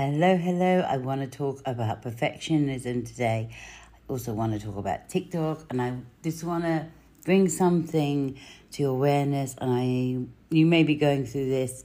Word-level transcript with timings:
Hello, 0.00 0.36
hello. 0.36 0.86
I 0.88 0.98
want 0.98 1.22
to 1.22 1.26
talk 1.26 1.60
about 1.66 2.02
perfectionism 2.04 3.04
today. 3.04 3.48
I 3.50 3.98
also 4.06 4.32
want 4.32 4.52
to 4.52 4.64
talk 4.64 4.76
about 4.76 5.08
TikTok, 5.08 5.64
and 5.70 5.82
I 5.82 5.96
just 6.22 6.44
want 6.44 6.62
to 6.62 6.86
bring 7.24 7.48
something 7.48 8.38
to 8.70 8.82
your 8.84 8.92
awareness. 8.92 9.56
I, 9.60 10.20
you 10.50 10.66
may 10.66 10.84
be 10.84 10.94
going 10.94 11.26
through 11.26 11.48
this, 11.48 11.82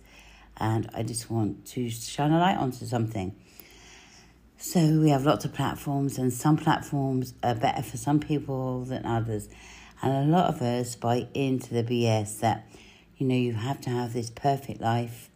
and 0.57 0.87
I 0.93 1.01
just 1.01 1.31
want 1.31 1.65
to 1.69 1.89
shine 1.89 2.31
a 2.31 2.37
light 2.37 2.57
onto 2.57 2.85
something. 2.85 3.35
So 4.57 4.79
we 4.99 5.09
have 5.09 5.25
lots 5.25 5.43
of 5.45 5.55
platforms, 5.55 6.19
and 6.19 6.31
some 6.31 6.55
platforms 6.55 7.33
are 7.41 7.55
better 7.55 7.81
for 7.81 7.97
some 7.97 8.19
people 8.19 8.85
than 8.85 9.07
others, 9.07 9.49
and 10.03 10.31
a 10.31 10.31
lot 10.31 10.53
of 10.53 10.61
us 10.61 10.95
buy 10.95 11.29
into 11.33 11.73
the 11.73 11.83
BS 11.83 12.41
that 12.41 12.69
you 13.17 13.25
know 13.25 13.33
you 13.33 13.53
have 13.53 13.81
to 13.81 13.89
have 13.89 14.13
this 14.13 14.29
perfect 14.29 14.81
life, 14.81 15.31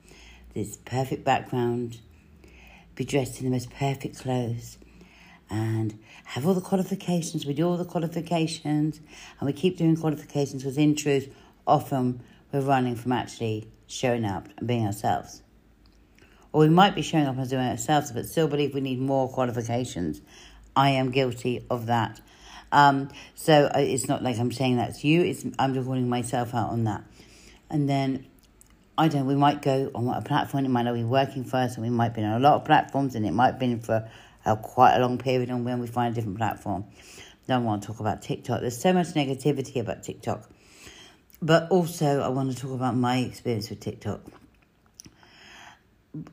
this 0.54 0.78
perfect 0.86 1.24
background 1.24 2.02
be 2.98 3.06
dressed 3.06 3.40
in 3.40 3.46
the 3.46 3.52
most 3.52 3.70
perfect 3.70 4.20
clothes 4.20 4.78
and 5.50 5.98
have 6.26 6.46
all 6.46 6.56
the 6.56 6.62
qualifications. 6.62 7.46
We 7.46 7.54
do 7.54 7.68
all 7.68 7.78
the 7.78 7.86
qualifications 7.86 9.00
and 9.40 9.48
we 9.48 9.54
keep 9.54 9.78
doing 9.78 9.96
qualifications 9.96 10.64
because, 10.64 10.78
in 10.78 10.96
truth, 10.96 11.34
often 11.66 12.22
we're 12.52 12.62
running 12.62 12.96
from 12.96 13.12
actually 13.14 13.70
showing 13.86 14.26
up 14.26 14.50
and 14.58 14.68
being 14.68 14.86
ourselves. 14.86 15.44
Or 16.52 16.62
we 16.62 16.70
might 16.70 16.96
be 16.96 17.04
showing 17.04 17.28
up 17.28 17.38
and 17.38 17.50
doing 17.50 17.68
ourselves, 17.68 18.12
but 18.12 18.26
still 18.26 18.48
believe 18.48 18.74
we 18.74 18.82
need 18.82 19.00
more 19.00 19.30
qualifications. 19.30 20.22
I 20.76 20.90
am 20.92 21.12
guilty 21.12 21.66
of 21.70 21.86
that. 21.86 22.20
Um, 22.72 23.10
so 23.36 23.66
uh, 23.74 23.80
it's 23.80 24.08
not 24.08 24.24
like 24.24 24.38
I'm 24.38 24.52
saying 24.52 24.78
that's 24.78 25.04
you, 25.04 25.22
it's, 25.22 25.46
I'm 25.60 25.74
just 25.74 25.86
calling 25.86 26.10
myself 26.10 26.54
out 26.54 26.72
on 26.72 26.86
that. 26.86 27.04
And 27.70 27.88
then 27.88 28.26
I 28.98 29.08
don't 29.08 29.22
know, 29.22 29.28
we 29.28 29.36
might 29.36 29.62
go 29.62 29.92
on 29.94 30.08
a 30.08 30.22
platform, 30.22 30.66
it 30.66 30.70
might 30.70 30.84
not 30.84 30.96
be 30.96 31.04
working 31.04 31.44
for 31.44 31.58
us, 31.58 31.76
and 31.76 31.84
we 31.84 31.90
might 31.90 32.16
be 32.16 32.24
on 32.24 32.34
a 32.34 32.40
lot 32.40 32.56
of 32.56 32.66
platforms, 32.66 33.14
and 33.16 33.26
it 33.26 33.32
might 33.32 33.52
have 33.52 33.60
been 33.60 33.80
for 33.80 34.10
a, 34.46 34.58
quite 34.58 34.96
a 34.96 35.00
long 35.00 35.18
period, 35.20 35.50
and 35.50 35.66
when 35.66 35.80
we 35.80 35.88
find 35.88 36.14
a 36.14 36.16
different 36.16 36.38
platform. 36.38 36.86
Don't 37.48 37.64
want 37.64 37.84
to 37.84 37.88
talk 37.88 38.00
about 38.00 38.24
TikTok. 38.24 38.62
There's 38.62 38.80
so 38.80 38.92
much 38.92 39.08
negativity 39.10 39.80
about 39.80 40.04
TikTok. 40.04 40.50
But 41.42 41.70
also, 41.70 42.22
I 42.22 42.30
want 42.30 42.52
to 42.52 42.58
talk 42.58 42.72
about 42.72 42.96
my 42.96 43.20
experience 43.20 43.70
with 43.70 43.80
TikTok. 43.80 44.22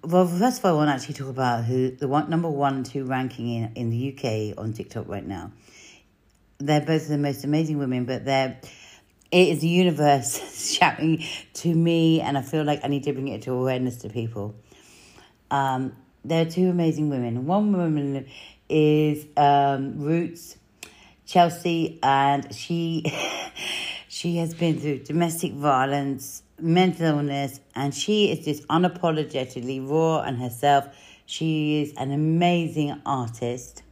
Well, 0.02 0.26
first 0.26 0.60
of 0.60 0.64
all, 0.64 0.72
I 0.72 0.74
want 0.74 0.88
to 0.88 0.94
actually 0.94 1.14
talk 1.14 1.28
about 1.28 1.64
who 1.64 1.90
the 1.90 2.08
one, 2.08 2.30
number 2.30 2.48
one 2.48 2.76
and 2.76 2.86
two 2.86 3.04
ranking 3.04 3.48
in, 3.48 3.72
in 3.74 3.90
the 3.90 4.16
UK 4.16 4.58
on 4.58 4.72
TikTok 4.72 5.06
right 5.06 5.26
now. 5.26 5.52
They're 6.58 6.80
both 6.80 7.08
the 7.08 7.18
most 7.18 7.44
amazing 7.44 7.78
women, 7.78 8.06
but 8.06 8.24
they're 8.24 8.58
it 9.34 9.48
is 9.48 9.60
the 9.62 9.68
universe 9.68 10.77
shouting 10.78 11.24
to 11.54 11.74
me, 11.74 12.20
and 12.20 12.38
I 12.38 12.42
feel 12.42 12.62
like 12.62 12.84
I 12.84 12.88
need 12.88 13.02
to 13.02 13.12
bring 13.12 13.27
it 13.27 13.42
to 13.42 13.52
awareness 13.52 13.96
to 13.98 14.08
people. 14.08 14.54
Um, 15.50 15.96
there 16.24 16.46
are 16.46 16.48
two 16.48 16.70
amazing 16.70 17.10
women. 17.10 17.44
One 17.44 17.72
woman 17.77 18.27
is 18.68 19.27
um, 19.36 19.98
Roots 19.98 20.56
Chelsea, 21.27 21.98
and 22.00 22.55
she 22.55 23.12
she 24.08 24.36
has 24.36 24.55
been 24.55 24.78
through 24.78 25.00
domestic 25.00 25.52
violence, 25.55 26.44
mental 26.60 27.18
illness, 27.18 27.58
and 27.74 27.92
she 27.92 28.30
is 28.30 28.44
just 28.44 28.64
unapologetically 28.68 29.84
raw 29.84 30.20
and 30.20 30.38
herself. 30.38 30.86
She 31.27 31.82
is 31.82 31.92
an 31.96 32.12
amazing 32.12 33.02
artist. 33.05 33.82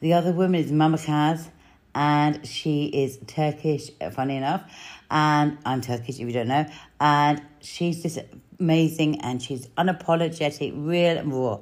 The 0.00 0.12
other 0.12 0.32
woman 0.32 0.56
is 0.56 0.70
Mama 0.70 0.98
Kaz 0.98 1.48
and 1.94 2.46
she 2.46 2.86
is 2.86 3.18
Turkish, 3.26 3.90
funny 4.12 4.36
enough. 4.36 4.62
And 5.10 5.58
I'm 5.64 5.80
Turkish, 5.80 6.20
if 6.20 6.26
you 6.26 6.32
don't 6.32 6.48
know. 6.48 6.66
And 7.00 7.42
she's 7.60 8.02
just 8.02 8.18
amazing 8.60 9.20
and 9.22 9.42
she's 9.42 9.66
unapologetic, 9.68 10.72
real 10.74 11.16
and 11.18 11.32
raw. 11.32 11.60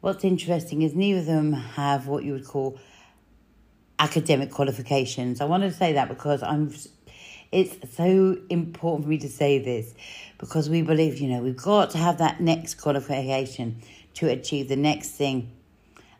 What's 0.00 0.24
interesting 0.24 0.82
is 0.82 0.94
neither 0.94 1.20
of 1.20 1.26
them 1.26 1.52
have 1.52 2.06
what 2.06 2.24
you 2.24 2.32
would 2.32 2.46
call 2.46 2.78
academic 3.98 4.50
qualifications. 4.50 5.40
I 5.40 5.44
wanted 5.44 5.70
to 5.70 5.76
say 5.76 5.92
that 5.92 6.08
because 6.08 6.42
I'm 6.42 6.72
it's 7.52 7.94
so 7.94 8.38
important 8.48 9.04
for 9.04 9.10
me 9.10 9.18
to 9.18 9.28
say 9.28 9.58
this 9.58 9.94
because 10.38 10.70
we 10.70 10.80
believe, 10.80 11.18
you 11.18 11.28
know, 11.28 11.42
we've 11.42 11.54
got 11.54 11.90
to 11.90 11.98
have 11.98 12.18
that 12.18 12.40
next 12.40 12.76
qualification 12.76 13.82
to 14.14 14.28
achieve 14.28 14.68
the 14.68 14.76
next 14.76 15.10
thing. 15.10 15.52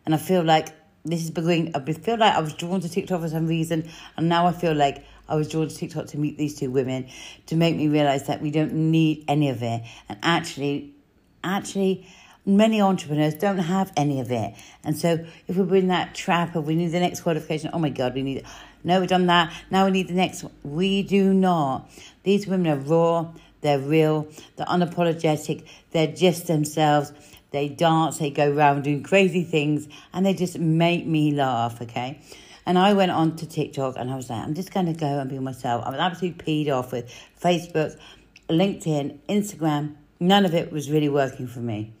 And 0.05 0.13
I 0.13 0.17
feel 0.17 0.43
like 0.43 0.69
this 1.05 1.23
is 1.23 1.31
beginning. 1.31 1.75
I 1.75 1.79
feel 1.93 2.17
like 2.17 2.33
I 2.33 2.39
was 2.39 2.53
drawn 2.53 2.79
to 2.81 2.89
TikTok 2.89 3.21
for 3.21 3.29
some 3.29 3.47
reason, 3.47 3.89
and 4.17 4.29
now 4.29 4.47
I 4.47 4.53
feel 4.53 4.73
like 4.73 5.05
I 5.27 5.35
was 5.35 5.49
drawn 5.49 5.67
to 5.67 5.75
TikTok 5.75 6.07
to 6.07 6.17
meet 6.17 6.37
these 6.37 6.57
two 6.57 6.71
women 6.71 7.07
to 7.47 7.55
make 7.55 7.75
me 7.75 7.87
realize 7.87 8.27
that 8.27 8.41
we 8.41 8.51
don't 8.51 8.73
need 8.73 9.25
any 9.27 9.49
of 9.49 9.61
it, 9.63 9.83
and 10.09 10.19
actually, 10.23 10.93
actually. 11.43 12.07
Many 12.45 12.81
entrepreneurs 12.81 13.35
don't 13.35 13.59
have 13.59 13.93
any 13.95 14.19
of 14.19 14.29
it. 14.29 14.53
And 14.83 14.97
so 14.97 15.25
if 15.47 15.55
we're 15.55 15.77
in 15.77 15.87
that 15.87 16.13
trap 16.13 16.57
of 16.57 16.67
we 16.67 16.75
need 16.75 16.87
the 16.87 16.99
next 16.99 17.21
qualification, 17.21 17.69
oh 17.71 17.79
my 17.79 17.87
God, 17.87 18.13
we 18.15 18.21
need, 18.21 18.39
it. 18.39 18.45
no, 18.83 18.99
we've 18.99 19.07
done 19.07 19.27
that. 19.27 19.53
Now 19.71 19.85
we 19.85 19.91
need 19.91 20.09
the 20.09 20.13
next. 20.13 20.43
We 20.61 21.03
do 21.03 21.33
not. 21.33 21.89
These 22.23 22.45
women 22.45 22.67
are 22.67 22.75
raw, 22.75 23.31
they're 23.61 23.79
real, 23.79 24.27
they're 24.57 24.65
unapologetic, 24.65 25.65
they're 25.91 26.11
just 26.11 26.47
themselves 26.47 27.13
they 27.53 27.69
dance, 27.69 28.17
they 28.17 28.31
go 28.31 28.51
around 28.51 28.83
doing 28.83 29.03
crazy 29.03 29.43
things, 29.43 29.87
and 30.11 30.25
they 30.25 30.33
just 30.33 30.59
make 30.59 31.05
me 31.05 31.31
laugh, 31.31 31.81
okay? 31.83 32.19
And 32.65 32.77
I 32.77 32.93
went 32.93 33.11
on 33.11 33.35
to 33.37 33.47
TikTok 33.47 33.95
and 33.97 34.09
I 34.09 34.15
was 34.15 34.29
like, 34.29 34.41
I'm 34.41 34.53
just 34.53 34.73
going 34.73 34.85
to 34.85 34.93
go 34.93 35.19
and 35.19 35.29
be 35.29 35.37
myself. 35.39 35.83
I 35.85 35.89
was 35.89 35.99
absolutely 35.99 36.43
peed 36.43 36.71
off 36.71 36.91
with 36.91 37.13
Facebook, 37.41 37.99
LinkedIn, 38.49 39.19
Instagram. 39.27 39.95
None 40.19 40.45
of 40.45 40.53
it 40.53 40.71
was 40.71 40.89
really 40.89 41.09
working 41.09 41.47
for 41.47 41.59
me. 41.59 41.93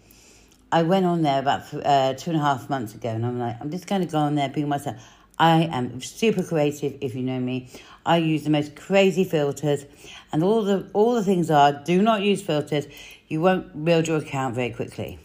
I 0.71 0.83
went 0.83 1.05
on 1.05 1.21
there 1.21 1.39
about 1.39 1.71
uh, 1.73 2.13
two 2.13 2.31
and 2.31 2.39
a 2.39 2.43
half 2.43 2.69
months 2.69 2.95
ago 2.95 3.09
and 3.09 3.25
I'm 3.25 3.39
like, 3.39 3.57
I'm 3.59 3.71
just 3.71 3.87
going 3.87 4.01
to 4.01 4.07
go 4.07 4.19
on 4.19 4.35
there, 4.35 4.47
be 4.47 4.63
myself. 4.63 4.95
I 5.37 5.63
am 5.63 5.99
super 5.99 6.43
creative, 6.43 6.97
if 7.01 7.13
you 7.13 7.23
know 7.23 7.39
me. 7.39 7.69
I 8.05 8.17
use 8.17 8.43
the 8.43 8.49
most 8.49 8.75
crazy 8.75 9.23
filters, 9.23 9.85
and 10.31 10.43
all 10.43 10.61
the 10.61 10.87
all 10.93 11.15
the 11.15 11.23
things 11.23 11.49
are 11.49 11.71
do 11.71 12.03
not 12.03 12.21
use 12.21 12.39
filters. 12.43 12.85
You 13.27 13.41
won't 13.41 13.83
build 13.83 14.07
your 14.07 14.17
account 14.17 14.53
very 14.53 14.69
quickly 14.69 15.17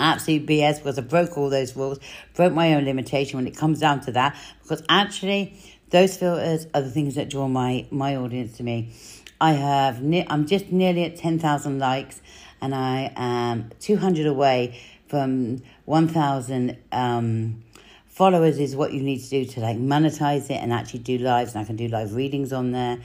absolute 0.00 0.46
BS 0.46 0.78
because 0.78 0.98
I 0.98 1.02
broke 1.02 1.36
all 1.36 1.50
those 1.50 1.76
rules, 1.76 1.98
broke 2.34 2.52
my 2.52 2.74
own 2.74 2.84
limitation 2.84 3.38
when 3.38 3.46
it 3.46 3.56
comes 3.56 3.80
down 3.80 4.00
to 4.02 4.12
that. 4.12 4.36
Because 4.62 4.82
actually, 4.88 5.56
those 5.90 6.16
filters 6.16 6.66
are 6.74 6.82
the 6.82 6.90
things 6.90 7.14
that 7.14 7.30
draw 7.30 7.48
my 7.48 7.86
my 7.90 8.16
audience 8.16 8.56
to 8.58 8.62
me. 8.62 8.92
I 9.40 9.52
have 9.52 10.02
ne- 10.02 10.26
I'm 10.28 10.46
just 10.46 10.70
nearly 10.72 11.04
at 11.04 11.16
ten 11.16 11.38
thousand 11.38 11.78
likes, 11.78 12.20
and 12.60 12.74
I 12.74 13.12
am 13.16 13.70
two 13.80 13.96
hundred 13.96 14.26
away 14.26 14.80
from 15.08 15.62
one 15.84 16.08
thousand. 16.08 16.76
Um, 16.92 17.62
followers 18.08 18.60
is 18.60 18.76
what 18.76 18.92
you 18.92 19.02
need 19.02 19.18
to 19.18 19.28
do 19.28 19.44
to 19.44 19.58
like 19.58 19.76
monetize 19.76 20.44
it 20.44 20.62
and 20.62 20.72
actually 20.72 21.00
do 21.00 21.18
lives 21.18 21.52
and 21.52 21.62
I 21.62 21.64
can 21.64 21.74
do 21.74 21.88
live 21.88 22.14
readings 22.14 22.52
on 22.52 22.70
there 22.70 23.00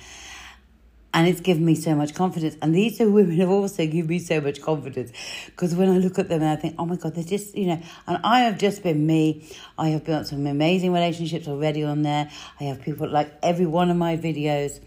and 1.13 1.27
it's 1.27 1.41
given 1.41 1.65
me 1.65 1.75
so 1.75 1.95
much 1.95 2.13
confidence. 2.13 2.55
And 2.61 2.73
these 2.73 2.97
two 2.97 3.11
women 3.11 3.37
have 3.39 3.49
also 3.49 3.85
given 3.85 4.07
me 4.07 4.19
so 4.19 4.41
much 4.41 4.61
confidence 4.61 5.11
because 5.47 5.75
when 5.75 5.89
I 5.89 5.97
look 5.97 6.19
at 6.19 6.29
them 6.29 6.41
and 6.41 6.51
I 6.51 6.55
think, 6.55 6.75
oh 6.77 6.85
my 6.85 6.95
God, 6.95 7.15
they're 7.15 7.23
just, 7.23 7.55
you 7.55 7.67
know, 7.67 7.81
and 8.07 8.19
I 8.23 8.41
have 8.41 8.57
just 8.57 8.83
been 8.83 9.05
me. 9.05 9.49
I 9.77 9.89
have 9.89 10.03
built 10.03 10.27
some 10.27 10.45
amazing 10.45 10.93
relationships 10.93 11.47
already 11.47 11.83
on 11.83 12.03
there. 12.03 12.29
I 12.59 12.65
have 12.65 12.81
people 12.81 13.09
like 13.09 13.33
every 13.41 13.65
one 13.65 13.89
of 13.89 13.97
my 13.97 14.17
videos. 14.17 14.79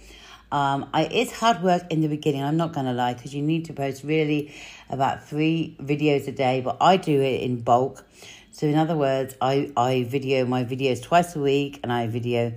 Um, 0.53 0.91
I, 0.93 1.05
it's 1.05 1.33
hard 1.33 1.63
work 1.63 1.85
in 1.89 2.03
the 2.03 2.09
beginning, 2.09 2.45
I'm 2.45 2.59
not 2.59 2.75
going 2.75 2.85
to 2.85 2.93
lie, 2.93 3.15
because 3.15 3.35
you 3.35 3.41
need 3.41 3.65
to 3.65 3.73
post 3.73 4.05
really 4.05 4.53
about 4.91 5.27
three 5.27 5.75
videos 5.81 6.29
a 6.29 6.33
day, 6.33 6.61
but 6.61 6.77
I 6.79 6.99
do 6.99 7.23
it 7.23 7.41
in 7.41 7.63
bulk. 7.63 8.05
So, 8.51 8.67
in 8.67 8.75
other 8.75 8.95
words, 8.95 9.35
I, 9.41 9.73
I 9.79 10.03
video 10.03 10.45
my 10.45 10.63
videos 10.63 11.03
twice 11.03 11.35
a 11.37 11.41
week 11.41 11.81
and 11.83 11.91
I 11.91 12.07
video 12.07 12.53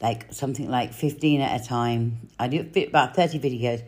like 0.00 0.32
something 0.32 0.68
like 0.68 0.92
15 0.92 1.40
at 1.40 1.60
a 1.60 1.64
time. 1.64 2.28
I 2.38 2.48
do 2.48 2.68
about 2.86 3.14
30 3.14 3.38
videos. 3.38 3.82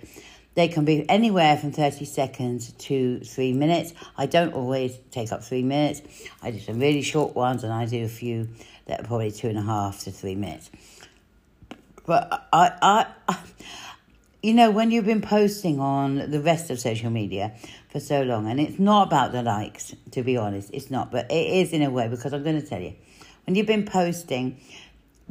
They 0.54 0.68
can 0.68 0.84
be 0.84 1.08
anywhere 1.08 1.56
from 1.56 1.72
30 1.72 2.04
seconds 2.04 2.72
to 2.72 3.20
three 3.20 3.54
minutes. 3.54 3.94
I 4.18 4.26
don't 4.26 4.52
always 4.52 4.98
take 5.10 5.32
up 5.32 5.42
three 5.42 5.62
minutes. 5.62 6.02
I 6.42 6.50
do 6.50 6.58
some 6.58 6.78
really 6.78 7.00
short 7.00 7.34
ones 7.34 7.64
and 7.64 7.72
I 7.72 7.86
do 7.86 8.04
a 8.04 8.08
few 8.08 8.48
that 8.86 9.00
are 9.00 9.04
probably 9.04 9.30
two 9.30 9.48
and 9.48 9.58
a 9.58 9.62
half 9.62 10.00
to 10.00 10.10
three 10.10 10.34
minutes. 10.34 10.70
But 12.04 12.48
I, 12.52 13.06
I, 13.28 13.38
you 14.42 14.52
know, 14.52 14.70
when 14.70 14.90
you've 14.90 15.06
been 15.06 15.22
posting 15.22 15.78
on 15.80 16.30
the 16.30 16.40
rest 16.40 16.68
of 16.68 16.80
social 16.80 17.10
media 17.10 17.54
for 17.88 18.00
so 18.00 18.22
long, 18.22 18.50
and 18.50 18.60
it's 18.60 18.78
not 18.78 19.06
about 19.06 19.32
the 19.32 19.42
likes, 19.42 19.94
to 20.10 20.22
be 20.22 20.36
honest, 20.36 20.68
it's 20.72 20.90
not, 20.90 21.10
but 21.10 21.30
it 21.30 21.46
is 21.46 21.72
in 21.72 21.80
a 21.80 21.90
way 21.90 22.08
because 22.08 22.32
I'm 22.34 22.42
going 22.42 22.60
to 22.60 22.66
tell 22.66 22.80
you, 22.80 22.94
when 23.46 23.54
you've 23.54 23.66
been 23.66 23.84
posting 23.84 24.60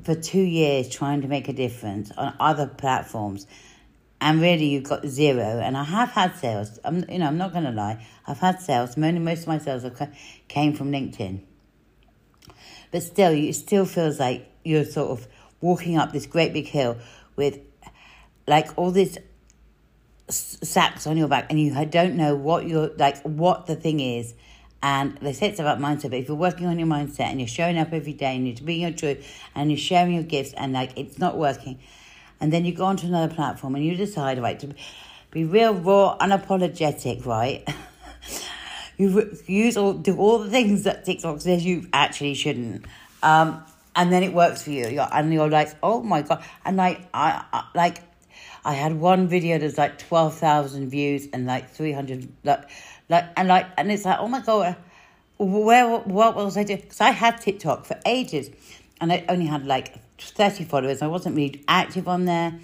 for 0.03 0.15
two 0.15 0.41
years 0.41 0.89
trying 0.89 1.21
to 1.21 1.27
make 1.27 1.47
a 1.47 1.53
difference 1.53 2.11
on 2.11 2.35
other 2.39 2.67
platforms. 2.67 3.47
And 4.19 4.41
really 4.41 4.65
you've 4.65 4.83
got 4.83 5.05
zero. 5.07 5.59
And 5.59 5.75
i 5.75 5.83
have 5.83 6.09
had 6.11 6.35
sales. 6.35 6.79
I'm 6.83 7.09
you 7.09 7.19
know 7.19 7.27
i'm 7.27 7.37
not 7.37 7.51
going 7.51 7.65
to 7.65 7.71
lie. 7.71 8.05
I've 8.27 8.39
had 8.39 8.61
sales. 8.61 8.97
Most 8.97 9.41
of 9.41 9.47
my 9.47 9.57
sales 9.57 9.85
came 10.47 10.73
from 10.73 10.91
linkedin. 10.91 11.41
But 12.91 13.03
still 13.03 13.31
it 13.31 13.53
still 13.53 13.85
feels 13.85 14.19
like 14.19 14.47
you're 14.63 14.85
sort 14.85 15.11
of 15.11 15.27
walking 15.59 15.97
up 15.97 16.11
this 16.11 16.25
great 16.25 16.53
big 16.53 16.67
hill 16.67 16.97
with 17.35 17.59
like 18.47 18.69
all 18.77 18.91
this 18.91 19.17
sacks 20.29 21.07
on 21.07 21.17
your 21.17 21.27
back. 21.27 21.47
And 21.49 21.59
you 21.59 21.85
don't 21.85 22.15
know 22.15 22.35
what 22.35 22.67
you're 22.67 22.91
like 22.97 23.21
what 23.23 23.65
the 23.65 23.75
thing 23.75 23.99
is 23.99 24.35
and 24.83 25.17
they 25.17 25.33
say 25.33 25.47
it's 25.47 25.59
about 25.59 25.79
mindset 25.79 26.09
but 26.09 26.19
if 26.19 26.27
you're 26.27 26.37
working 26.37 26.67
on 26.67 26.79
your 26.79 26.87
mindset 26.87 27.25
and 27.25 27.39
you're 27.39 27.47
showing 27.47 27.77
up 27.77 27.93
every 27.93 28.13
day 28.13 28.35
and 28.35 28.47
you're 28.47 28.65
being 28.65 28.81
your 28.81 28.91
truth 28.91 29.25
and 29.55 29.69
you're 29.69 29.77
sharing 29.77 30.13
your 30.13 30.23
gifts 30.23 30.53
and 30.53 30.73
like 30.73 30.91
it's 30.97 31.19
not 31.19 31.37
working 31.37 31.79
and 32.39 32.51
then 32.51 32.65
you 32.65 32.73
go 32.73 32.85
onto 32.85 33.05
another 33.05 33.33
platform 33.33 33.75
and 33.75 33.85
you 33.85 33.95
decide 33.95 34.41
right 34.41 34.59
to 34.59 34.73
be 35.29 35.45
real 35.45 35.73
raw 35.73 36.17
unapologetic 36.19 37.25
right? 37.25 37.67
You 38.97 39.35
use 39.47 39.77
all 39.77 39.93
do 39.93 40.15
all 40.17 40.37
the 40.37 40.49
things 40.51 40.83
that 40.83 41.05
tiktok 41.05 41.41
says 41.41 41.65
you 41.65 41.87
actually 41.91 42.35
shouldn't. 42.35 42.85
Um 43.23 43.63
and 43.95 44.13
then 44.13 44.21
it 44.21 44.31
works 44.31 44.61
for 44.61 44.69
you. 44.69 44.87
You're, 44.89 45.07
and 45.11 45.33
you're 45.33 45.49
like 45.49 45.69
oh 45.81 46.03
my 46.03 46.21
god. 46.21 46.43
And 46.63 46.77
like 46.77 47.09
I, 47.11 47.43
I 47.51 47.63
like 47.73 48.03
I 48.63 48.73
had 48.73 48.99
one 48.99 49.27
video 49.27 49.57
that's 49.57 49.77
like 49.77 49.97
12,000 49.97 50.89
views 50.89 51.27
and 51.33 51.45
like 51.45 51.69
300, 51.71 52.31
like, 52.43 52.69
like, 53.09 53.25
and 53.35 53.47
like, 53.47 53.67
and 53.77 53.91
it's 53.91 54.05
like, 54.05 54.19
oh 54.19 54.27
my 54.27 54.41
God, 54.41 54.75
where, 55.37 55.97
what 55.99 56.35
was 56.35 56.57
I 56.57 56.63
doing? 56.63 56.81
Because 56.81 57.01
I 57.01 57.11
had 57.11 57.41
TikTok 57.41 57.85
for 57.85 57.99
ages 58.05 58.51
and 58.99 59.11
I 59.11 59.25
only 59.27 59.47
had 59.47 59.65
like 59.65 59.95
30 60.19 60.65
followers. 60.65 61.01
I 61.01 61.07
wasn't 61.07 61.35
really 61.35 61.63
active 61.67 62.07
on 62.07 62.25
there. 62.25 62.59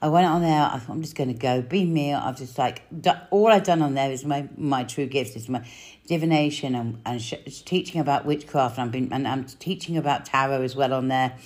I 0.00 0.08
went 0.08 0.26
on 0.26 0.42
there. 0.42 0.70
I 0.72 0.78
thought 0.78 0.92
I'm 0.92 1.02
just 1.02 1.16
going 1.16 1.32
to 1.32 1.38
go 1.38 1.60
be 1.60 1.84
me. 1.84 2.14
I've 2.14 2.36
just 2.36 2.56
like 2.56 2.82
all 3.30 3.48
I've 3.48 3.64
done 3.64 3.82
on 3.82 3.94
there 3.94 4.12
is 4.12 4.24
my 4.24 4.48
my 4.56 4.84
true 4.84 5.06
gifts 5.06 5.34
is 5.34 5.48
my 5.48 5.66
divination 6.06 6.76
and 6.76 7.00
and 7.04 7.20
sh- 7.20 7.34
teaching 7.64 8.00
about 8.00 8.24
witchcraft. 8.24 8.78
And 8.78 8.86
I've 8.86 8.92
been 8.92 9.12
and 9.12 9.26
I'm 9.26 9.44
teaching 9.44 9.96
about 9.96 10.24
tarot 10.24 10.62
as 10.62 10.76
well 10.76 10.92
on 10.92 11.08
there 11.08 11.36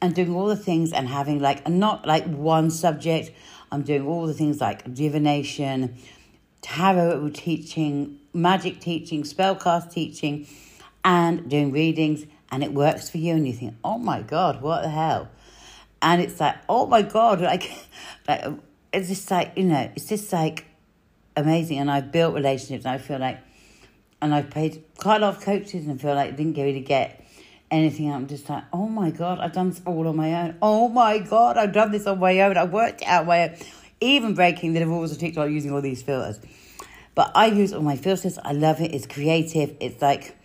and 0.00 0.14
doing 0.14 0.34
all 0.34 0.46
the 0.46 0.56
things 0.56 0.92
and 0.92 1.08
having 1.08 1.40
like 1.40 1.68
not 1.68 2.06
like 2.06 2.24
one 2.26 2.70
subject. 2.70 3.32
I'm 3.70 3.82
doing 3.82 4.06
all 4.06 4.26
the 4.26 4.34
things 4.34 4.60
like 4.60 4.92
divination, 4.94 5.96
tarot 6.62 7.30
teaching, 7.30 8.18
magic 8.32 8.80
teaching, 8.80 9.22
spellcast 9.24 9.92
teaching, 9.92 10.46
and 11.04 11.48
doing 11.48 11.72
readings. 11.72 12.26
And 12.50 12.64
it 12.64 12.72
works 12.72 13.10
for 13.10 13.18
you, 13.18 13.34
and 13.34 13.46
you 13.46 13.52
think, 13.52 13.74
oh 13.84 13.98
my 13.98 14.22
god, 14.22 14.62
what 14.62 14.82
the 14.82 14.88
hell? 14.88 15.28
And 16.00 16.22
it's 16.22 16.40
like, 16.40 16.56
oh 16.68 16.86
my 16.86 17.02
god, 17.02 17.40
like, 17.42 17.70
like 18.26 18.44
it's 18.92 19.08
just 19.08 19.30
like 19.30 19.52
you 19.56 19.64
know, 19.64 19.90
it's 19.94 20.08
just 20.08 20.32
like 20.32 20.64
amazing. 21.36 21.78
And 21.78 21.90
I've 21.90 22.10
built 22.10 22.34
relationships. 22.34 22.84
And 22.84 22.94
I 22.94 22.98
feel 22.98 23.18
like, 23.18 23.38
and 24.22 24.34
I've 24.34 24.50
paid 24.50 24.84
quite 24.96 25.16
a 25.16 25.26
lot 25.26 25.36
of 25.36 25.42
coaches, 25.42 25.86
and 25.86 26.00
feel 26.00 26.14
like 26.14 26.28
I 26.28 26.36
didn't 26.36 26.56
really 26.56 26.80
get 26.80 27.17
anything. 27.70 28.12
I'm 28.12 28.26
just 28.26 28.48
like, 28.48 28.64
oh 28.72 28.88
my 28.88 29.10
God, 29.10 29.38
I've 29.40 29.52
done 29.52 29.70
this 29.70 29.82
all 29.84 30.06
on 30.08 30.16
my 30.16 30.34
own. 30.42 30.56
Oh 30.62 30.88
my 30.88 31.18
God, 31.18 31.56
I've 31.56 31.72
done 31.72 31.92
this 31.92 32.06
on 32.06 32.18
my 32.18 32.40
own. 32.40 32.56
I 32.56 32.64
worked 32.64 33.02
out 33.02 33.26
my 33.26 33.48
own. 33.48 33.56
Even 34.00 34.34
breaking 34.34 34.74
the 34.74 34.86
rules 34.86 35.12
of 35.12 35.18
TikTok 35.18 35.50
using 35.50 35.72
all 35.72 35.80
these 35.80 36.02
filters. 36.02 36.40
But 37.14 37.32
I 37.34 37.46
use 37.46 37.72
all 37.72 37.82
my 37.82 37.96
filters. 37.96 38.38
I 38.44 38.52
love 38.52 38.80
it. 38.80 38.94
It's 38.94 39.06
creative. 39.06 39.76
It's 39.80 40.00
like, 40.00 40.36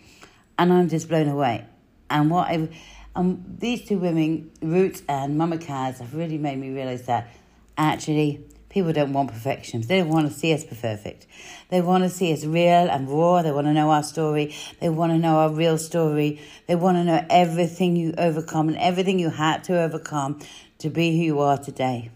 and 0.58 0.72
I'm 0.72 0.88
just 0.88 1.08
blown 1.08 1.28
away. 1.28 1.64
And 2.10 2.30
what 2.30 2.48
I, 2.48 2.68
um, 3.14 3.44
these 3.58 3.86
two 3.86 3.98
women, 3.98 4.50
Roots 4.60 5.02
and 5.08 5.38
Mama 5.38 5.58
Kaz, 5.58 5.98
have 5.98 6.14
really 6.14 6.38
made 6.38 6.58
me 6.58 6.70
realize 6.70 7.06
that 7.06 7.30
actually 7.78 8.44
People 8.74 8.92
don't 8.92 9.12
want 9.12 9.30
perfection. 9.30 9.82
They 9.82 10.00
don't 10.00 10.08
want 10.08 10.26
to 10.26 10.36
see 10.36 10.52
us 10.52 10.64
perfect. 10.64 11.28
They 11.68 11.80
want 11.80 12.02
to 12.02 12.10
see 12.10 12.32
us 12.32 12.44
real 12.44 12.90
and 12.90 13.08
raw. 13.08 13.40
They 13.40 13.52
want 13.52 13.68
to 13.68 13.72
know 13.72 13.88
our 13.90 14.02
story. 14.02 14.52
They 14.80 14.88
want 14.88 15.12
to 15.12 15.18
know 15.18 15.36
our 15.36 15.50
real 15.50 15.78
story. 15.78 16.40
They 16.66 16.74
want 16.74 16.96
to 16.96 17.04
know 17.04 17.24
everything 17.30 17.94
you 17.94 18.14
overcome 18.18 18.66
and 18.68 18.76
everything 18.78 19.20
you 19.20 19.30
had 19.30 19.62
to 19.64 19.80
overcome 19.80 20.40
to 20.78 20.90
be 20.90 21.16
who 21.16 21.22
you 21.22 21.38
are 21.38 21.56
today. 21.56 22.10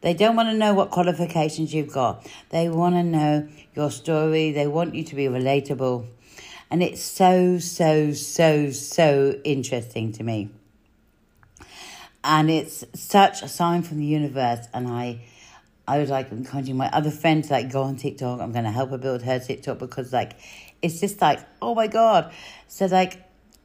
They 0.00 0.14
don't 0.14 0.36
want 0.36 0.48
to 0.50 0.54
know 0.54 0.74
what 0.74 0.90
qualifications 0.90 1.74
you've 1.74 1.92
got. 1.92 2.24
They 2.50 2.68
want 2.68 2.94
to 2.94 3.02
know 3.02 3.48
your 3.74 3.90
story. 3.90 4.52
They 4.52 4.68
want 4.68 4.94
you 4.94 5.02
to 5.02 5.16
be 5.16 5.24
relatable. 5.24 6.06
And 6.70 6.84
it's 6.84 7.02
so, 7.02 7.58
so, 7.58 8.12
so, 8.12 8.70
so 8.70 9.40
interesting 9.42 10.12
to 10.12 10.22
me. 10.22 10.50
And 12.22 12.48
it's 12.48 12.84
such 12.94 13.42
a 13.42 13.48
sign 13.48 13.82
from 13.82 13.98
the 13.98 14.06
universe. 14.06 14.68
And 14.72 14.86
I 14.86 15.22
I 15.90 15.98
was 15.98 16.08
like 16.08 16.30
encouraging 16.30 16.76
my 16.76 16.88
other 16.90 17.10
friends 17.10 17.50
like 17.50 17.72
go 17.72 17.82
on 17.82 17.96
TikTok. 17.96 18.40
I'm 18.40 18.52
gonna 18.52 18.70
help 18.70 18.90
her 18.90 18.98
build 18.98 19.22
her 19.22 19.40
TikTok 19.40 19.78
because 19.78 20.12
like 20.12 20.32
it's 20.82 21.00
just 21.00 21.20
like 21.20 21.40
oh 21.60 21.74
my 21.74 21.88
god. 21.88 22.32
So 22.68 22.86
like 22.86 23.24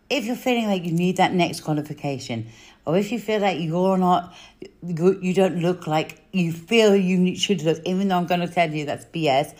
if 0.10 0.25
you're 0.25 0.36
feeling 0.36 0.68
like 0.68 0.83
you 0.86 0.92
need 0.92 1.18
that 1.18 1.33
next 1.33 1.62
qualification, 1.62 2.48
or 2.86 2.98
if 2.98 3.12
you 3.12 3.19
feel 3.19 3.42
like 3.42 3.60
you're 3.60 3.98
not, 3.98 4.36
you 4.81 5.33
don't 5.33 5.60
look 5.60 5.86
like 5.86 6.22
you 6.31 6.51
feel 6.51 6.95
you 6.95 7.36
should 7.36 7.62
look, 7.63 7.80
even 7.86 8.07
though 8.07 8.18
I'm 8.18 8.25
going 8.25 8.42
to 8.42 8.48
tell 8.48 8.72
you 8.72 8.86
that's 8.86 9.06
BS. 9.06 9.54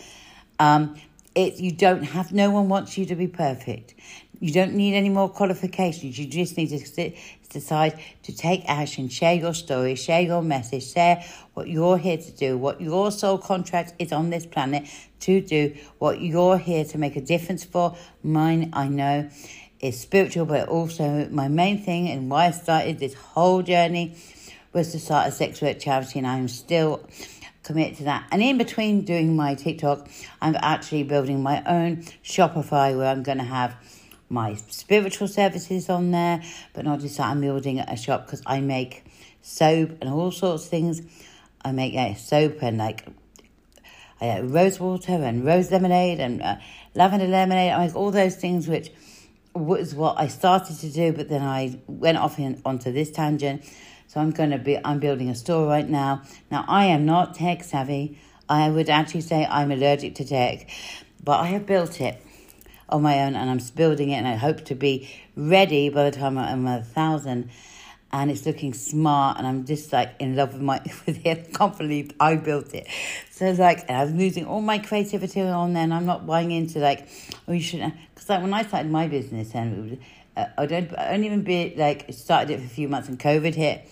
Um, 0.58 0.96
it 1.34 1.60
you 1.60 1.70
don't 1.70 2.02
have. 2.02 2.32
No 2.32 2.50
one 2.50 2.68
wants 2.68 2.96
you 2.96 3.06
to 3.06 3.14
be 3.14 3.28
perfect. 3.28 3.94
You 4.40 4.52
don't 4.52 4.74
need 4.74 4.94
any 4.94 5.08
more 5.08 5.28
qualifications. 5.28 6.18
You 6.18 6.26
just 6.26 6.56
need 6.56 6.68
to 6.68 6.78
sit, 6.78 7.16
decide 7.48 7.98
to 8.24 8.36
take 8.36 8.64
action, 8.66 9.08
share 9.08 9.34
your 9.34 9.54
story, 9.54 9.94
share 9.94 10.20
your 10.20 10.42
message, 10.42 10.92
share 10.92 11.24
what 11.54 11.68
you're 11.68 11.98
here 11.98 12.18
to 12.18 12.30
do, 12.32 12.58
what 12.58 12.80
your 12.80 13.10
soul 13.10 13.38
contract 13.38 13.94
is 13.98 14.12
on 14.12 14.30
this 14.30 14.44
planet 14.44 14.88
to 15.20 15.40
do, 15.40 15.74
what 15.98 16.20
you're 16.20 16.58
here 16.58 16.84
to 16.84 16.98
make 16.98 17.16
a 17.16 17.20
difference 17.20 17.64
for. 17.64 17.96
Mine, 18.22 18.70
I 18.72 18.88
know, 18.88 19.30
is 19.80 19.98
spiritual, 19.98 20.46
but 20.46 20.68
also 20.68 21.28
my 21.30 21.48
main 21.48 21.82
thing 21.82 22.08
and 22.08 22.30
why 22.30 22.46
I 22.46 22.50
started 22.50 22.98
this 22.98 23.14
whole 23.14 23.62
journey 23.62 24.16
was 24.72 24.92
to 24.92 24.98
start 24.98 25.28
a 25.28 25.32
sex 25.32 25.62
work 25.62 25.78
charity, 25.78 26.18
and 26.18 26.26
I'm 26.26 26.48
still 26.48 27.08
committed 27.62 27.96
to 27.98 28.04
that. 28.04 28.28
And 28.30 28.42
in 28.42 28.58
between 28.58 29.04
doing 29.04 29.34
my 29.34 29.54
TikTok, 29.54 30.08
I'm 30.40 30.56
actually 30.56 31.02
building 31.02 31.42
my 31.42 31.62
own 31.64 32.02
Shopify 32.22 32.96
where 32.96 33.08
I'm 33.08 33.22
going 33.22 33.38
to 33.38 33.44
have 33.44 33.76
my 34.28 34.54
spiritual 34.54 35.28
services 35.28 35.88
on 35.88 36.10
there, 36.10 36.42
but 36.72 36.84
not 36.84 37.00
just 37.00 37.16
that 37.18 37.28
I'm 37.28 37.40
building 37.40 37.78
a 37.78 37.96
shop 37.96 38.26
because 38.26 38.42
I 38.46 38.60
make 38.60 39.04
soap 39.42 39.98
and 40.00 40.10
all 40.10 40.30
sorts 40.32 40.64
of 40.64 40.70
things. 40.70 41.02
I 41.64 41.72
make 41.72 41.94
yeah, 41.94 42.14
soap 42.14 42.62
and 42.62 42.78
like 42.78 43.06
uh, 44.20 44.40
rose 44.42 44.80
water 44.80 45.12
and 45.12 45.44
rose 45.44 45.70
lemonade 45.70 46.20
and 46.20 46.42
uh, 46.42 46.56
lavender 46.94 47.26
lemonade. 47.26 47.72
I 47.72 47.86
make 47.86 47.96
all 47.96 48.10
those 48.10 48.36
things, 48.36 48.66
which 48.66 48.90
was 49.54 49.94
what 49.94 50.18
I 50.18 50.28
started 50.28 50.78
to 50.80 50.90
do, 50.90 51.12
but 51.12 51.28
then 51.28 51.42
I 51.42 51.78
went 51.86 52.18
off 52.18 52.38
in, 52.38 52.60
onto 52.64 52.92
this 52.92 53.10
tangent. 53.10 53.64
So 54.08 54.20
I'm 54.20 54.30
going 54.30 54.50
to 54.50 54.58
be 54.58 54.78
I'm 54.84 54.98
building 55.00 55.28
a 55.30 55.34
store 55.34 55.66
right 55.66 55.88
now. 55.88 56.22
Now 56.50 56.64
I 56.68 56.86
am 56.86 57.06
not 57.06 57.34
tech 57.34 57.64
savvy. 57.64 58.18
I 58.48 58.70
would 58.70 58.88
actually 58.88 59.22
say 59.22 59.44
I'm 59.44 59.72
allergic 59.72 60.14
to 60.16 60.24
tech, 60.24 60.70
but 61.22 61.40
I 61.40 61.46
have 61.46 61.66
built 61.66 62.00
it 62.00 62.20
on 62.88 63.02
my 63.02 63.20
own 63.20 63.34
and 63.34 63.50
I'm 63.50 63.60
building 63.74 64.10
it 64.10 64.16
and 64.16 64.28
I 64.28 64.36
hope 64.36 64.64
to 64.66 64.74
be 64.74 65.08
ready 65.36 65.88
by 65.88 66.08
the 66.08 66.16
time 66.16 66.38
I'm 66.38 66.66
a 66.66 66.82
thousand 66.82 67.50
and 68.12 68.30
it's 68.30 68.46
looking 68.46 68.72
smart 68.72 69.38
and 69.38 69.46
I'm 69.46 69.64
just 69.64 69.92
like 69.92 70.14
in 70.20 70.36
love 70.36 70.52
with 70.52 70.62
my 70.62 70.80
with 71.06 71.24
it. 71.26 71.48
I 71.48 71.56
can't 71.56 71.76
believe 71.76 72.12
I 72.20 72.36
built 72.36 72.74
it. 72.74 72.86
So 73.30 73.46
it's 73.46 73.58
like 73.58 73.90
I'm 73.90 74.16
losing 74.16 74.46
all 74.46 74.60
my 74.60 74.78
creativity 74.78 75.40
on 75.40 75.72
there 75.72 75.82
and 75.82 75.92
I'm 75.92 76.06
not 76.06 76.26
buying 76.26 76.52
into 76.52 76.78
like 76.78 77.08
oh 77.48 77.52
you 77.52 77.60
shouldn't 77.60 77.94
because 78.14 78.28
like 78.28 78.42
when 78.42 78.54
I 78.54 78.62
started 78.62 78.90
my 78.90 79.08
business 79.08 79.54
and 79.54 79.98
uh, 80.36 80.46
I 80.56 80.66
don't 80.66 80.96
I 80.96 81.14
only 81.14 81.26
even 81.26 81.42
be 81.42 81.74
like 81.76 82.06
started 82.12 82.52
it 82.52 82.60
for 82.60 82.66
a 82.66 82.68
few 82.68 82.88
months 82.88 83.08
and 83.08 83.18
COVID 83.18 83.54
hit 83.54 83.88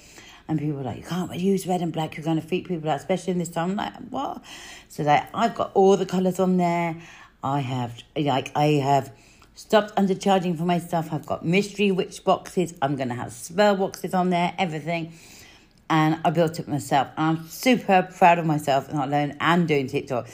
and 0.46 0.58
people 0.58 0.76
were 0.76 0.82
like, 0.82 0.98
you 0.98 1.02
can't 1.02 1.34
use 1.34 1.66
red 1.66 1.80
and 1.80 1.92
black, 1.92 2.16
you're 2.16 2.24
going 2.24 2.40
to 2.40 2.46
freak 2.46 2.68
people 2.68 2.90
out, 2.90 2.96
especially 2.96 3.32
in 3.32 3.38
this 3.38 3.48
time. 3.48 3.70
I'm 3.70 3.76
like, 3.76 3.94
what? 4.10 4.42
So 4.88 5.02
like, 5.02 5.26
I've 5.32 5.54
got 5.54 5.70
all 5.74 5.96
the 5.96 6.04
colours 6.04 6.38
on 6.38 6.58
there. 6.58 6.96
I 7.44 7.60
have 7.60 8.02
like 8.16 8.50
I 8.56 8.80
have 8.82 9.12
stopped 9.54 9.94
undercharging 9.96 10.56
for 10.56 10.64
my 10.64 10.78
stuff. 10.78 11.12
I've 11.12 11.26
got 11.26 11.44
mystery 11.44 11.90
witch 11.90 12.24
boxes. 12.24 12.72
I'm 12.80 12.96
gonna 12.96 13.14
have 13.14 13.32
spell 13.34 13.76
boxes 13.76 14.14
on 14.14 14.30
there, 14.30 14.54
everything. 14.58 15.12
And 15.90 16.18
I 16.24 16.30
built 16.30 16.58
it 16.58 16.66
myself. 16.66 17.08
And 17.18 17.38
I'm 17.38 17.46
super 17.48 18.08
proud 18.16 18.38
of 18.38 18.46
myself, 18.46 18.90
not 18.90 19.08
alone, 19.08 19.36
and 19.40 19.68
doing 19.68 19.88
TikTok. 19.88 20.26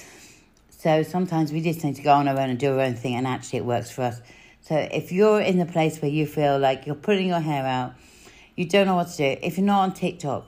So 0.70 1.02
sometimes 1.02 1.50
we 1.50 1.60
just 1.60 1.82
need 1.82 1.96
to 1.96 2.02
go 2.02 2.12
on 2.12 2.28
our 2.28 2.38
own 2.38 2.48
and 2.48 2.58
do 2.58 2.74
our 2.74 2.80
own 2.80 2.94
thing, 2.94 3.16
and 3.16 3.26
actually 3.26 3.58
it 3.58 3.64
works 3.64 3.90
for 3.90 4.02
us. 4.02 4.22
So 4.60 4.76
if 4.76 5.10
you're 5.10 5.40
in 5.40 5.58
the 5.58 5.66
place 5.66 6.00
where 6.00 6.10
you 6.10 6.26
feel 6.26 6.60
like 6.60 6.86
you're 6.86 6.94
pulling 6.94 7.26
your 7.26 7.40
hair 7.40 7.66
out, 7.66 7.94
you 8.54 8.66
don't 8.66 8.86
know 8.86 8.94
what 8.94 9.08
to 9.08 9.16
do. 9.16 9.40
If 9.42 9.58
you're 9.58 9.66
not 9.66 9.80
on 9.80 9.94
TikTok, 9.94 10.46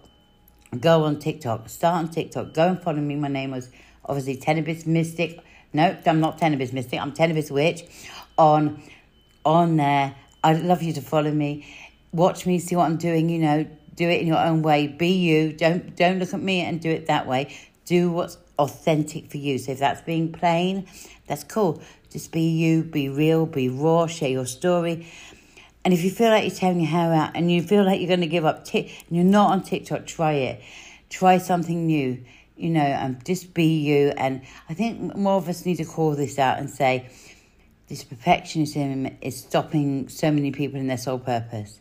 go 0.78 1.02
on 1.04 1.19
TikTok. 1.19 1.69
Start 1.69 1.97
on 1.97 2.09
TikTok. 2.09 2.54
Go 2.54 2.69
and 2.69 2.81
follow 2.81 3.00
me. 3.00 3.16
My 3.16 3.26
name 3.26 3.50
was 3.50 3.69
obviously 4.04 4.37
Tenebris 4.37 4.87
Mystic 4.87 5.42
no, 5.72 5.96
I'm 6.06 6.20
not 6.20 6.38
ten 6.38 6.52
of 6.52 6.60
Tenebris 6.60 6.72
Mystic. 6.72 7.00
I'm 7.00 7.12
Tenebris 7.12 7.50
Witch 7.50 7.84
on 8.36 8.82
on 9.44 9.76
there. 9.76 10.14
I'd 10.44 10.62
love 10.62 10.82
you 10.82 10.92
to 10.94 11.00
follow 11.00 11.30
me. 11.30 11.66
Watch 12.12 12.46
me, 12.46 12.58
see 12.58 12.76
what 12.76 12.84
I'm 12.84 12.96
doing, 12.98 13.28
you 13.28 13.38
know, 13.38 13.66
do 13.94 14.08
it 14.08 14.20
in 14.20 14.26
your 14.26 14.38
own 14.38 14.62
way. 14.62 14.86
Be 14.86 15.08
you. 15.08 15.52
Don't 15.52 15.96
don't 15.96 16.18
look 16.18 16.34
at 16.34 16.40
me 16.40 16.60
and 16.60 16.80
do 16.80 16.90
it 16.90 17.06
that 17.06 17.26
way. 17.26 17.56
Do 17.84 18.10
what's 18.10 18.38
authentic 18.58 19.30
for 19.30 19.38
you. 19.38 19.58
So 19.58 19.72
if 19.72 19.78
that's 19.78 20.02
being 20.02 20.32
plain, 20.32 20.86
that's 21.26 21.44
cool. 21.44 21.82
Just 22.10 22.32
be 22.32 22.50
you, 22.50 22.82
be 22.82 23.08
real, 23.08 23.46
be 23.46 23.68
raw, 23.68 24.06
share 24.06 24.28
your 24.28 24.46
story. 24.46 25.06
And 25.84 25.92
if 25.92 26.04
you 26.04 26.10
feel 26.10 26.28
like 26.28 26.44
you're 26.44 26.54
tearing 26.54 26.80
your 26.80 26.90
hair 26.90 27.12
out 27.12 27.32
and 27.34 27.50
you 27.50 27.62
feel 27.62 27.84
like 27.84 28.00
you're 28.00 28.08
going 28.08 28.20
to 28.20 28.26
give 28.26 28.44
up, 28.44 28.64
t- 28.64 28.92
and 29.08 29.16
you're 29.16 29.24
not 29.24 29.50
on 29.50 29.62
TikTok, 29.62 30.06
try 30.06 30.34
it. 30.34 30.62
Try 31.08 31.38
something 31.38 31.86
new 31.86 32.22
you 32.62 32.71
know, 32.71 32.97
um, 33.00 33.19
just 33.25 33.54
be 33.54 33.81
you. 33.81 34.12
And 34.16 34.42
I 34.69 34.75
think 34.75 35.16
more 35.16 35.35
of 35.35 35.49
us 35.49 35.66
need 35.66 35.76
to 35.76 35.85
call 35.85 36.12
this 36.12 36.38
out 36.38 36.59
and 36.59 36.71
say, 36.71 37.11
this 37.88 38.04
perfectionism 38.04 39.16
is 39.21 39.38
stopping 39.38 40.09
so 40.09 40.31
many 40.31 40.52
people 40.52 40.78
in 40.78 40.87
their 40.87 40.97
sole 40.97 41.19
purpose. 41.19 41.81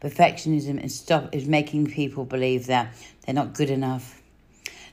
Perfectionism 0.00 0.82
is 0.82 0.98
stop 0.98 1.34
is 1.34 1.46
making 1.46 1.88
people 1.88 2.24
believe 2.24 2.66
that 2.66 2.94
they're 3.24 3.34
not 3.34 3.54
good 3.54 3.70
enough, 3.70 4.22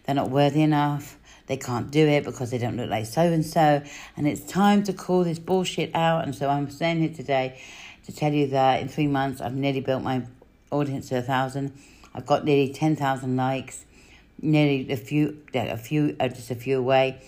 they're 0.04 0.16
not 0.16 0.30
worthy 0.30 0.62
enough, 0.62 1.18
they 1.48 1.58
can't 1.58 1.90
do 1.90 2.08
it 2.08 2.24
because 2.24 2.52
they 2.52 2.58
don't 2.58 2.78
look 2.78 2.90
like 2.90 3.06
so 3.06 3.22
and 3.22 3.46
so. 3.46 3.82
And 4.18 4.28
it's 4.28 4.42
time 4.42 4.84
to 4.84 4.94
call 4.94 5.24
this 5.24 5.40
bullshit 5.40 5.96
out. 5.96 6.26
And 6.26 6.36
so 6.36 6.50
I'm 6.50 6.70
saying 6.70 7.00
here 7.00 7.14
today 7.14 7.60
to 8.06 8.16
tell 8.16 8.34
you 8.34 8.48
that 8.48 8.82
in 8.82 8.88
three 8.88 9.08
months 9.08 9.42
I've 9.42 9.56
nearly 9.56 9.82
built 9.82 10.04
my 10.04 10.24
audience 10.72 11.10
to 11.10 11.18
a 11.18 11.22
thousand. 11.22 11.74
I've 12.14 12.26
got 12.26 12.44
nearly 12.44 12.74
ten 12.74 12.96
thousand 12.96 13.36
likes, 13.36 13.86
nearly 14.42 14.92
a 14.92 14.98
few, 14.98 15.42
a 15.54 15.78
few, 15.78 16.16
uh, 16.20 16.28
just 16.28 16.52
a 16.52 16.56
few 16.56 16.78
away. 16.78 17.22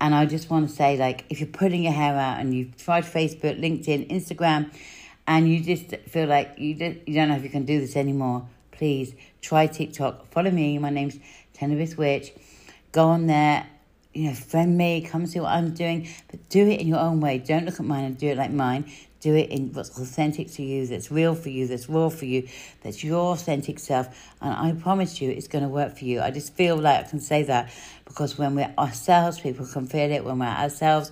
And 0.00 0.14
I 0.14 0.26
just 0.26 0.50
want 0.50 0.68
to 0.68 0.74
say, 0.74 0.96
like, 0.96 1.24
if 1.30 1.40
you're 1.40 1.48
putting 1.48 1.84
your 1.84 1.92
hair 1.92 2.16
out 2.16 2.40
and 2.40 2.52
you've 2.52 2.76
tried 2.76 3.04
Facebook, 3.04 3.60
LinkedIn, 3.60 4.10
Instagram, 4.10 4.72
and 5.26 5.48
you 5.48 5.60
just 5.60 5.94
feel 6.08 6.26
like 6.26 6.58
you 6.58 6.74
don't, 6.74 7.06
you 7.06 7.14
don't 7.14 7.28
know 7.28 7.36
if 7.36 7.44
you 7.44 7.50
can 7.50 7.64
do 7.64 7.78
this 7.78 7.94
anymore, 7.94 8.48
please 8.72 9.14
try 9.40 9.66
TikTok. 9.68 10.26
Follow 10.32 10.50
me. 10.50 10.78
My 10.78 10.90
name's 10.90 11.18
Tenebris 11.56 11.96
Witch. 11.96 12.32
Go 12.90 13.08
on 13.08 13.26
there, 13.26 13.66
you 14.12 14.28
know, 14.28 14.34
friend 14.34 14.76
me, 14.76 15.00
come 15.02 15.24
see 15.26 15.40
what 15.40 15.50
I'm 15.50 15.72
doing, 15.72 16.08
but 16.30 16.48
do 16.48 16.66
it 16.66 16.80
in 16.80 16.88
your 16.88 16.98
own 16.98 17.20
way. 17.20 17.38
Don't 17.38 17.64
look 17.64 17.78
at 17.78 17.86
mine 17.86 18.04
and 18.04 18.18
do 18.18 18.28
it 18.28 18.36
like 18.36 18.50
mine. 18.50 18.90
Do 19.22 19.34
it 19.34 19.50
in 19.50 19.72
what's 19.72 19.98
authentic 19.98 20.50
to 20.52 20.62
you, 20.62 20.86
that's 20.86 21.10
real 21.10 21.34
for 21.34 21.48
you, 21.48 21.66
that's 21.66 21.88
raw 21.88 22.10
for 22.10 22.26
you, 22.26 22.48
that's 22.82 23.02
your 23.02 23.32
authentic 23.32 23.78
self. 23.78 24.08
And 24.40 24.52
I 24.52 24.72
promise 24.80 25.20
you, 25.20 25.30
it's 25.30 25.48
going 25.48 25.64
to 25.64 25.70
work 25.70 25.96
for 25.96 26.04
you. 26.04 26.20
I 26.20 26.30
just 26.30 26.54
feel 26.54 26.76
like 26.76 27.06
I 27.06 27.08
can 27.08 27.20
say 27.20 27.44
that 27.44 27.72
because 28.04 28.36
when 28.36 28.54
we're 28.54 28.74
ourselves, 28.78 29.40
people 29.40 29.64
can 29.66 29.86
feel 29.86 30.10
it. 30.10 30.24
When 30.24 30.38
we're 30.38 30.46
ourselves, 30.46 31.10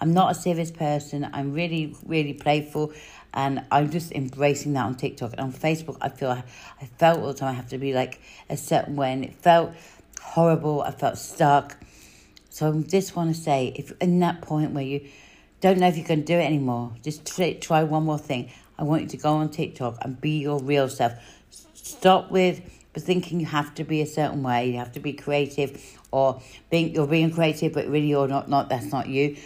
I'm 0.00 0.12
not 0.12 0.32
a 0.32 0.34
serious 0.34 0.70
person. 0.70 1.28
I'm 1.32 1.52
really, 1.52 1.94
really 2.04 2.32
playful 2.32 2.92
and 3.32 3.64
I'm 3.70 3.90
just 3.90 4.12
embracing 4.12 4.72
that 4.74 4.84
on 4.84 4.96
TikTok 4.96 5.32
and 5.32 5.40
on 5.40 5.52
Facebook. 5.52 5.96
I 6.00 6.08
feel 6.08 6.30
I, 6.30 6.42
I 6.80 6.86
felt 6.98 7.20
all 7.20 7.28
the 7.28 7.34
time 7.34 7.50
I 7.50 7.52
have 7.52 7.68
to 7.68 7.78
be 7.78 7.92
like 7.92 8.20
a 8.48 8.56
certain 8.56 8.96
way, 8.96 9.12
and 9.12 9.24
it 9.24 9.34
felt 9.34 9.72
horrible. 10.20 10.82
I 10.82 10.90
felt 10.90 11.18
stuck. 11.18 11.76
So 12.48 12.72
I 12.72 12.82
just 12.82 13.14
want 13.14 13.34
to 13.34 13.40
say, 13.40 13.72
if 13.76 13.92
in 14.00 14.18
that 14.20 14.42
point 14.42 14.72
where 14.72 14.84
you 14.84 15.08
don't 15.60 15.78
know 15.78 15.88
if 15.88 15.96
you 15.96 16.04
can 16.04 16.22
do 16.22 16.34
it 16.34 16.44
anymore, 16.44 16.92
just 17.02 17.26
try, 17.26 17.54
try 17.54 17.82
one 17.82 18.04
more 18.04 18.18
thing. 18.18 18.50
I 18.78 18.84
want 18.84 19.02
you 19.02 19.08
to 19.08 19.16
go 19.18 19.34
on 19.34 19.50
TikTok 19.50 19.98
and 20.02 20.20
be 20.20 20.38
your 20.38 20.58
real 20.60 20.88
self. 20.88 21.12
Stop 21.74 22.30
with 22.30 22.62
thinking 22.94 23.40
you 23.40 23.46
have 23.46 23.74
to 23.74 23.84
be 23.84 24.00
a 24.00 24.06
certain 24.06 24.42
way. 24.42 24.70
You 24.70 24.78
have 24.78 24.92
to 24.92 25.00
be 25.00 25.12
creative, 25.12 25.98
or 26.10 26.42
being 26.70 26.94
you're 26.94 27.06
being 27.06 27.30
creative, 27.30 27.72
but 27.72 27.86
really 27.86 28.08
you're 28.08 28.28
not. 28.28 28.48
Not 28.48 28.68
that's 28.68 28.86
not 28.86 29.08
you. 29.08 29.36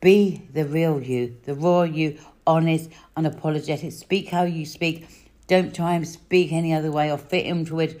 Be 0.00 0.42
the 0.52 0.64
real 0.64 1.00
you, 1.02 1.36
the 1.44 1.54
raw 1.54 1.82
you, 1.82 2.18
honest, 2.46 2.90
unapologetic. 3.16 3.92
Speak 3.92 4.28
how 4.28 4.42
you 4.44 4.66
speak. 4.66 5.06
Don't 5.46 5.74
try 5.74 5.94
and 5.94 6.06
speak 6.06 6.52
any 6.52 6.72
other 6.72 6.90
way 6.90 7.10
or 7.10 7.18
fit 7.18 7.46
into 7.46 7.74
with 7.74 8.00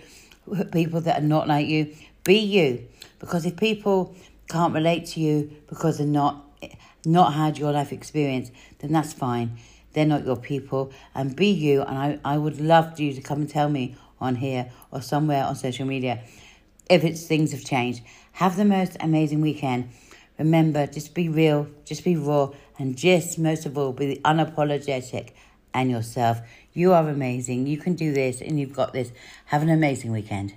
people 0.72 1.00
that 1.02 1.22
are 1.22 1.26
not 1.26 1.48
like 1.48 1.66
you. 1.66 1.94
Be 2.24 2.38
you, 2.38 2.86
because 3.18 3.44
if 3.46 3.56
people 3.56 4.14
can't 4.48 4.74
relate 4.74 5.06
to 5.06 5.20
you 5.20 5.50
because 5.68 5.98
they're 5.98 6.06
not 6.06 6.43
not 7.04 7.34
had 7.34 7.58
your 7.58 7.72
life 7.72 7.92
experience, 7.92 8.50
then 8.78 8.92
that's 8.92 9.12
fine. 9.12 9.58
They're 9.92 10.06
not 10.06 10.24
your 10.24 10.36
people, 10.36 10.92
and 11.14 11.36
be 11.36 11.48
you. 11.48 11.82
And 11.82 11.96
I, 11.96 12.18
I 12.24 12.38
would 12.38 12.60
love 12.60 12.98
you 12.98 13.12
to 13.12 13.20
come 13.20 13.40
and 13.42 13.48
tell 13.48 13.68
me 13.68 13.96
on 14.20 14.36
here 14.36 14.70
or 14.90 15.00
somewhere 15.00 15.44
on 15.44 15.54
social 15.56 15.86
media 15.86 16.22
if 16.90 17.04
it's 17.04 17.26
things 17.26 17.52
have 17.52 17.64
changed. 17.64 18.02
Have 18.32 18.56
the 18.56 18.64
most 18.64 18.96
amazing 19.00 19.40
weekend. 19.40 19.90
Remember, 20.38 20.86
just 20.86 21.14
be 21.14 21.28
real, 21.28 21.68
just 21.84 22.02
be 22.04 22.16
raw, 22.16 22.50
and 22.78 22.96
just 22.96 23.38
most 23.38 23.66
of 23.66 23.78
all, 23.78 23.92
be 23.92 24.20
unapologetic 24.24 25.30
and 25.72 25.90
yourself. 25.90 26.40
You 26.72 26.92
are 26.92 27.08
amazing. 27.08 27.66
You 27.68 27.78
can 27.78 27.94
do 27.94 28.12
this, 28.12 28.40
and 28.40 28.58
you've 28.58 28.72
got 28.72 28.92
this. 28.92 29.12
Have 29.46 29.62
an 29.62 29.70
amazing 29.70 30.10
weekend. 30.10 30.54